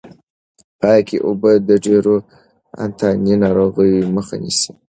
پاکې 0.79 1.17
اوبه 1.27 1.51
د 1.69 1.69
ډېرو 1.85 2.15
انتاني 2.83 3.35
ناروغیو 3.43 4.11
مخه 4.15 4.35
نیسي. 4.43 4.71